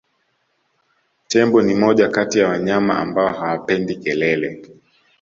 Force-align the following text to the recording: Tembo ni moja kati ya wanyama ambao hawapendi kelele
Tembo 1.27 1.61
ni 1.61 1.73
moja 1.75 2.09
kati 2.09 2.39
ya 2.39 2.47
wanyama 2.49 2.97
ambao 2.99 3.27
hawapendi 3.27 3.95
kelele 3.95 4.63